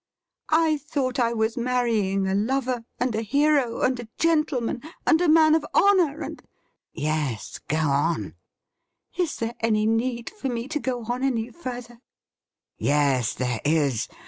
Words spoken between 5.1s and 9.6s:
a man of honour, and ''Yes— ^go on.'' Is there